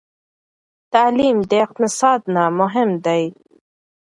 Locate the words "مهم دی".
2.59-3.23